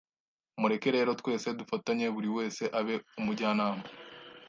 mureke 0.61 0.89
rero 0.95 1.11
twese 1.21 1.47
dufatanye 1.59 2.05
buri 2.15 2.29
wese 2.37 2.63
abe 2.79 2.95
umujyanama 3.19 3.83